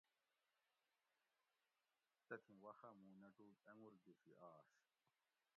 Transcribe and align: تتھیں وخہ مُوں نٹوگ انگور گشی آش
تتھیں 2.27 2.57
وخہ 2.63 2.89
مُوں 2.99 3.15
نٹوگ 3.21 3.55
انگور 3.71 3.93
گشی 4.05 4.33
آش 4.51 4.69